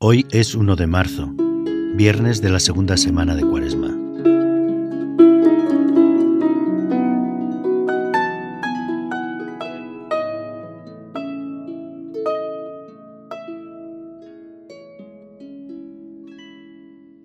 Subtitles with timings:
[0.00, 1.34] Hoy es 1 de marzo,
[1.96, 3.88] viernes de la segunda semana de Cuaresma.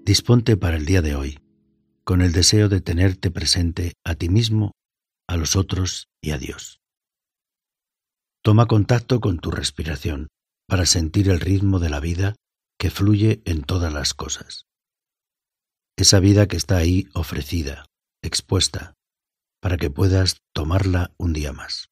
[0.04, 1.38] Disponte para el día de hoy,
[2.04, 4.72] con el deseo de tenerte presente a ti mismo,
[5.28, 6.82] a los otros y a Dios.
[8.42, 10.30] Toma contacto con tu respiración
[10.68, 12.34] para sentir el ritmo de la vida
[12.84, 14.66] que fluye en todas las cosas.
[15.96, 17.86] Esa vida que está ahí ofrecida,
[18.22, 18.94] expuesta,
[19.62, 21.88] para que puedas tomarla un día más.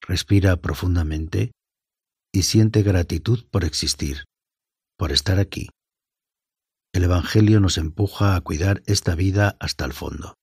[0.00, 1.52] Respira profundamente
[2.32, 4.24] y siente gratitud por existir,
[4.96, 5.68] por estar aquí.
[6.94, 10.36] El Evangelio nos empuja a cuidar esta vida hasta el fondo.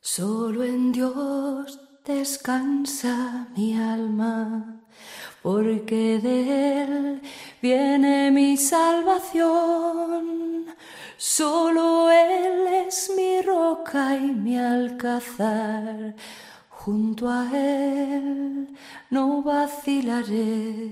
[0.00, 4.80] Solo en Dios descansa mi alma,
[5.42, 7.22] porque de Él
[7.62, 10.22] viene mi salvación.
[11.16, 16.16] Solo Él es mi roca y mi alcázar,
[16.68, 18.76] junto a Él
[19.10, 20.90] no vacilaré.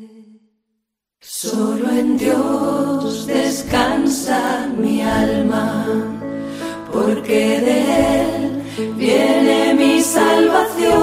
[1.20, 5.84] Solo en Dios descansa mi alma,
[6.92, 7.78] porque de
[8.22, 8.62] Él
[8.96, 10.99] viene mi salvación.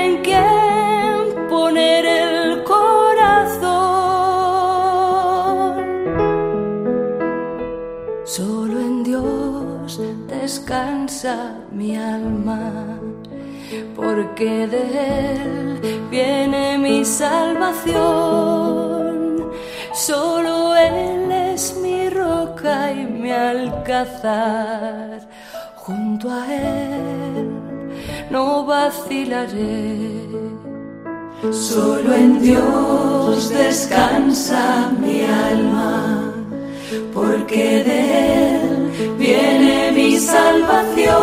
[0.00, 3.68] ¿En quién poner el corazón?
[8.24, 12.72] Solo en Dios descansa mi alma,
[13.94, 15.78] porque de Él
[16.10, 17.98] viene mi salvación.
[19.92, 25.07] Solo Él es mi roca y mi alcázar.
[25.88, 27.48] Junto a Él
[28.28, 29.96] no vacilaré.
[31.50, 36.30] Solo en Dios descansa mi alma,
[37.14, 38.00] porque de
[38.56, 41.16] Él viene mi salvación.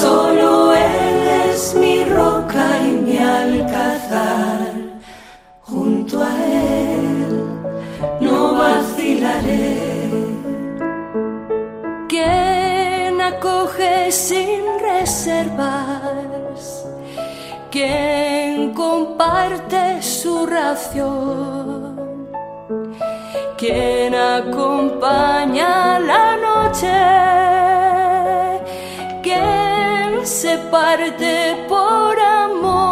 [0.00, 4.51] Solo Él es mi roca y mi alcázar.
[14.10, 16.86] Sin reservas?
[17.70, 22.28] ¿Quién comparte su ración?
[23.56, 26.92] ¿Quién acompaña la noche?
[29.22, 32.82] ¿Quién se parte por amor?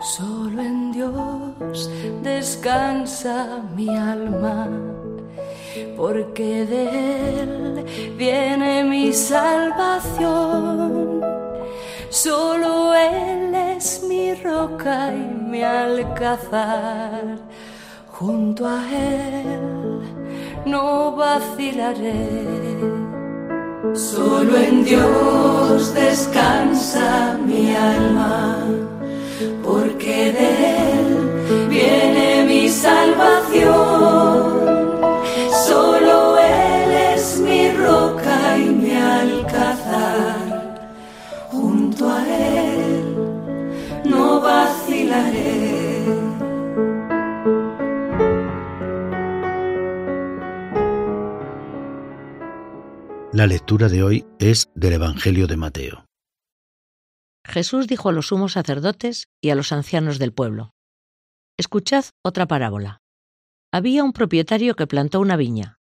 [0.00, 1.90] Solo en Dios
[2.22, 4.68] descansa mi alma,
[5.96, 7.84] porque de Él
[8.16, 10.72] viene mi salvación.
[12.10, 17.38] Solo Él es mi roca y mi alcázar.
[18.10, 20.00] Junto a Él
[20.66, 22.28] no vacilaré.
[23.94, 28.56] Solo en Dios descansa mi alma,
[53.42, 56.06] La lectura de hoy es del Evangelio de Mateo.
[57.44, 60.70] Jesús dijo a los sumos sacerdotes y a los ancianos del pueblo,
[61.58, 63.00] Escuchad otra parábola.
[63.72, 65.80] Había un propietario que plantó una viña,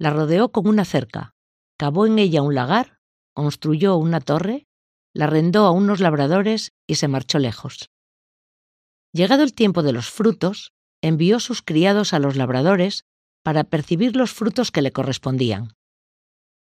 [0.00, 1.30] la rodeó con una cerca,
[1.78, 2.98] cavó en ella un lagar,
[3.36, 4.66] construyó una torre,
[5.14, 7.88] la arrendó a unos labradores y se marchó lejos.
[9.12, 10.72] Llegado el tiempo de los frutos,
[11.02, 13.04] envió sus criados a los labradores
[13.44, 15.76] para percibir los frutos que le correspondían.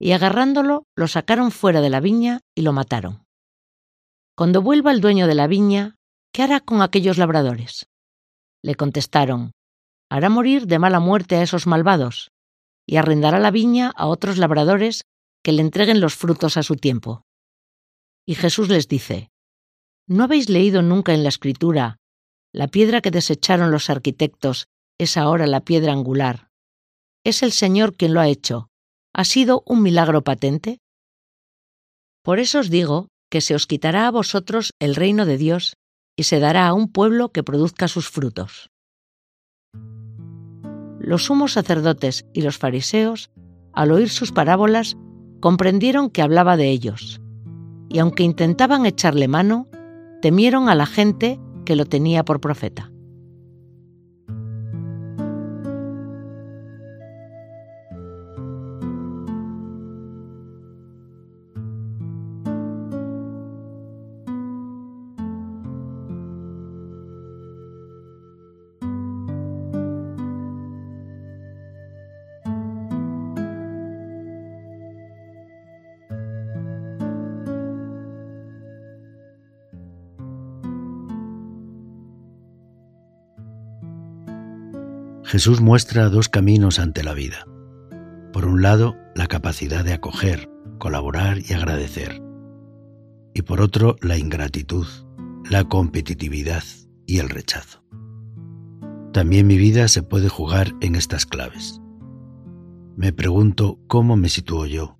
[0.00, 3.26] Y agarrándolo, lo sacaron fuera de la viña y lo mataron.
[4.34, 5.96] Cuando vuelva el dueño de la viña,
[6.32, 7.86] ¿qué hará con aquellos labradores?
[8.62, 9.52] Le contestaron,
[10.10, 12.30] hará morir de mala muerte a esos malvados,
[12.86, 15.04] y arrendará la viña a otros labradores
[15.44, 17.22] que le entreguen los frutos a su tiempo.
[18.26, 19.28] Y Jesús les dice,
[20.06, 21.98] ¿no habéis leído nunca en la Escritura,
[22.52, 24.66] la piedra que desecharon los arquitectos
[24.98, 26.48] es ahora la piedra angular?
[27.22, 28.69] Es el Señor quien lo ha hecho.
[29.12, 30.78] ¿Ha sido un milagro patente?
[32.22, 35.74] Por eso os digo que se os quitará a vosotros el reino de Dios
[36.16, 38.70] y se dará a un pueblo que produzca sus frutos.
[41.00, 43.30] Los sumos sacerdotes y los fariseos,
[43.72, 44.96] al oír sus parábolas,
[45.40, 47.20] comprendieron que hablaba de ellos,
[47.88, 49.66] y aunque intentaban echarle mano,
[50.20, 52.92] temieron a la gente que lo tenía por profeta.
[85.30, 87.46] Jesús muestra dos caminos ante la vida.
[88.32, 92.20] Por un lado, la capacidad de acoger, colaborar y agradecer.
[93.32, 94.88] Y por otro, la ingratitud,
[95.48, 96.64] la competitividad
[97.06, 97.84] y el rechazo.
[99.12, 101.80] También mi vida se puede jugar en estas claves.
[102.96, 104.98] Me pregunto cómo me sitúo yo,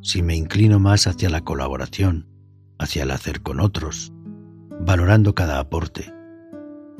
[0.00, 2.28] si me inclino más hacia la colaboración,
[2.78, 4.12] hacia el hacer con otros,
[4.78, 6.14] valorando cada aporte,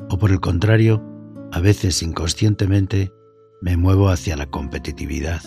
[0.09, 1.12] o por el contrario,
[1.53, 3.13] a veces inconscientemente
[3.61, 5.43] me muevo hacia la competitividad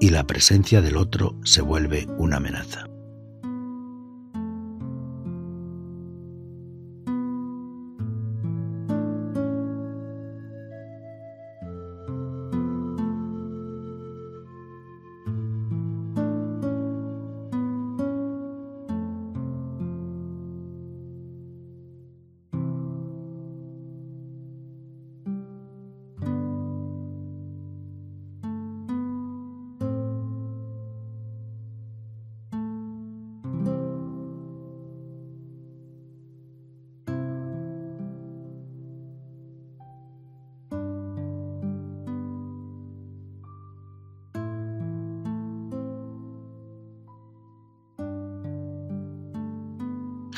[0.00, 2.86] y la presencia del otro se vuelve una amenaza.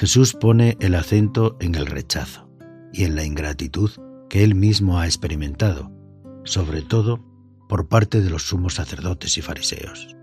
[0.00, 2.48] Jesús pone el acento en el rechazo
[2.90, 3.90] y en la ingratitud
[4.30, 5.92] que él mismo ha experimentado,
[6.42, 7.22] sobre todo
[7.68, 10.16] por parte de los sumos sacerdotes y fariseos.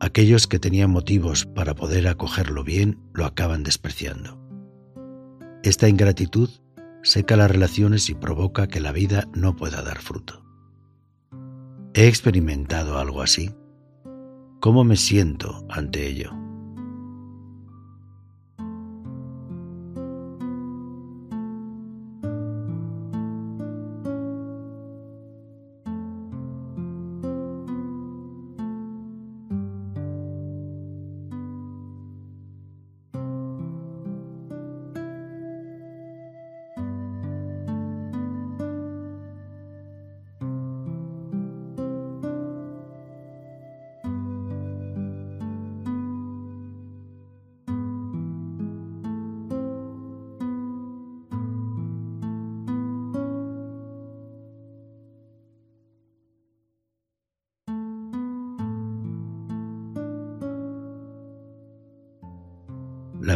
[0.00, 4.40] Aquellos que tenían motivos para poder acogerlo bien lo acaban despreciando.
[5.62, 6.50] Esta ingratitud
[7.04, 10.44] seca las relaciones y provoca que la vida no pueda dar fruto.
[11.94, 13.54] ¿He experimentado algo así?
[14.58, 16.45] ¿Cómo me siento ante ello?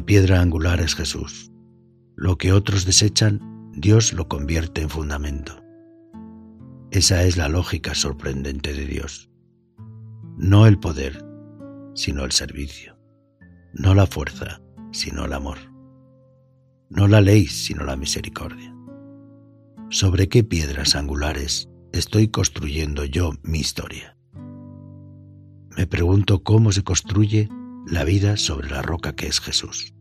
[0.00, 1.52] La piedra angular es Jesús.
[2.16, 5.62] Lo que otros desechan, Dios lo convierte en fundamento.
[6.90, 9.30] Esa es la lógica sorprendente de Dios.
[10.38, 11.22] No el poder,
[11.94, 12.96] sino el servicio.
[13.74, 15.58] No la fuerza, sino el amor.
[16.88, 18.74] No la ley, sino la misericordia.
[19.90, 24.16] ¿Sobre qué piedras angulares estoy construyendo yo mi historia?
[25.76, 27.50] Me pregunto cómo se construye
[27.86, 29.94] la vida sobre la roca que es Jesús.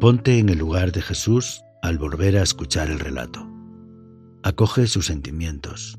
[0.00, 3.46] Ponte en el lugar de Jesús al volver a escuchar el relato.
[4.42, 5.98] Acoge sus sentimientos.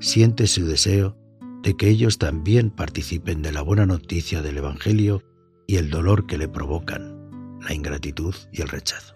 [0.00, 1.16] Siente su deseo
[1.62, 5.22] de que ellos también participen de la buena noticia del Evangelio
[5.68, 9.14] y el dolor que le provocan, la ingratitud y el rechazo.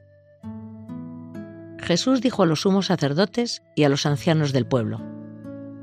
[1.81, 5.01] Jesús dijo a los sumos sacerdotes y a los ancianos del pueblo,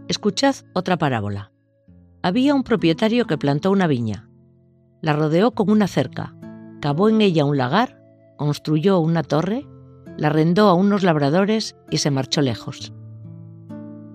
[0.08, 1.52] Escuchad otra parábola.
[2.22, 4.30] Había un propietario que plantó una viña,
[5.02, 6.38] la rodeó con una cerca,
[6.80, 7.97] cavó en ella un lagar,
[8.38, 9.68] construyó una torre,
[10.18, 12.94] la arrendó a unos labradores y se marchó lejos.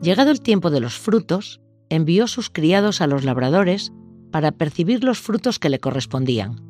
[0.00, 3.92] Llegado el tiempo de los frutos, envió sus criados a los labradores
[4.30, 6.60] para percibir los frutos que le correspondían.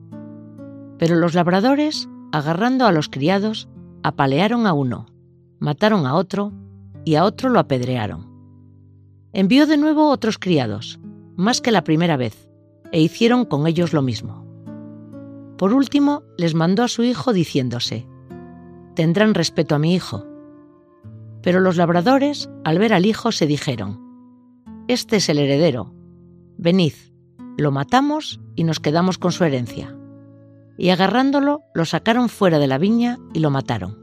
[0.98, 3.68] Pero los labradores, agarrando a los criados,
[4.02, 5.06] apalearon a uno,
[5.60, 6.52] mataron a otro
[7.04, 8.26] y a otro lo apedrearon.
[9.32, 11.00] Envió de nuevo otros criados,
[11.36, 12.48] más que la primera vez,
[12.90, 14.41] e hicieron con ellos lo mismo.
[15.62, 18.08] Por último, les mandó a su hijo diciéndose,
[18.96, 20.26] Tendrán respeto a mi hijo.
[21.40, 24.00] Pero los labradores, al ver al hijo, se dijeron,
[24.88, 25.94] Este es el heredero.
[26.58, 26.94] Venid,
[27.56, 29.96] lo matamos y nos quedamos con su herencia.
[30.78, 34.00] Y agarrándolo, lo sacaron fuera de la viña y lo mataron.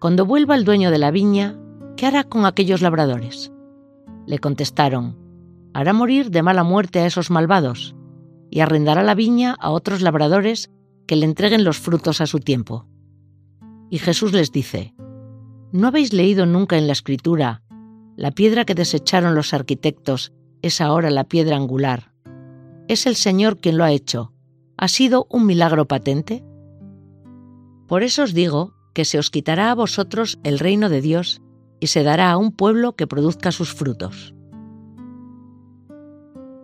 [0.00, 1.58] Cuando vuelva el dueño de la viña,
[1.94, 3.52] ¿qué hará con aquellos labradores?
[4.26, 5.14] Le contestaron,
[5.74, 7.94] hará morir de mala muerte a esos malvados,
[8.50, 10.70] y arrendará la viña a otros labradores
[11.06, 12.86] que le entreguen los frutos a su tiempo.
[13.90, 14.94] Y Jesús les dice,
[15.72, 17.62] ¿no habéis leído nunca en la escritura,
[18.16, 22.12] la piedra que desecharon los arquitectos es ahora la piedra angular?
[22.88, 24.32] Es el Señor quien lo ha hecho.
[24.76, 26.44] ¿Ha sido un milagro patente?
[27.86, 31.40] Por eso os digo que se os quitará a vosotros el reino de Dios
[31.80, 34.34] y se dará a un pueblo que produzca sus frutos.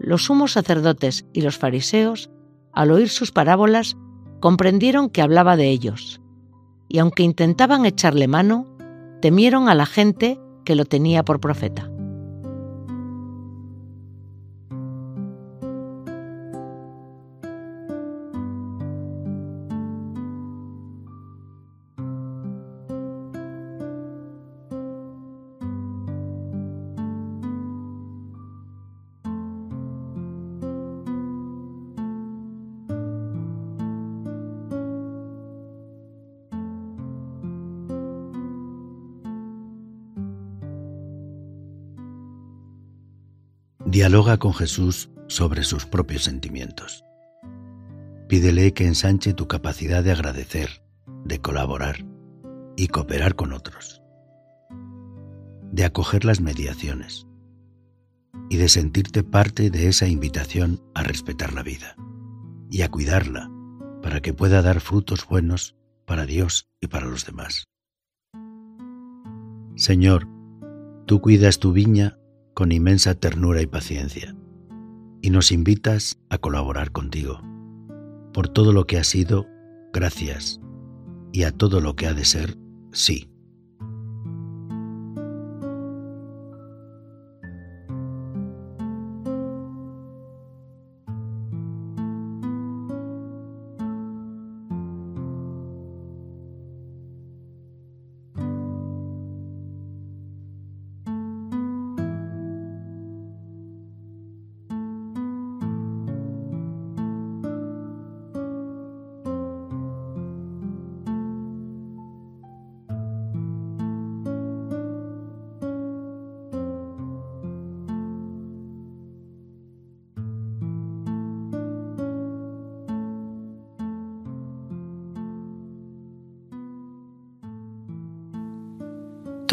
[0.04, 2.30] Los sumos sacerdotes y los fariseos,
[2.75, 3.96] al oír sus parábolas,
[4.38, 6.20] comprendieron que hablaba de ellos,
[6.88, 8.66] y aunque intentaban echarle mano,
[9.23, 11.90] temieron a la gente que lo tenía por profeta.
[43.95, 47.05] Dialoga con Jesús sobre sus propios sentimientos.
[48.29, 50.83] Pídele que ensanche tu capacidad de agradecer,
[51.25, 52.05] de colaborar
[52.77, 54.03] y cooperar con otros,
[55.71, 57.29] de acoger las mediaciones
[58.51, 61.95] y de sentirte parte de esa invitación a respetar la vida
[62.73, 63.49] y a cuidarla
[64.03, 67.69] para que pueda dar frutos buenos para Dios y para los demás.
[69.77, 70.27] Señor,
[71.07, 72.19] tú cuidas tu viña
[72.54, 74.34] con inmensa ternura y paciencia,
[75.20, 77.40] y nos invitas a colaborar contigo.
[78.32, 79.46] Por todo lo que ha sido,
[79.92, 80.61] gracias,
[81.32, 82.56] y a todo lo que ha de ser,
[82.92, 83.28] sí.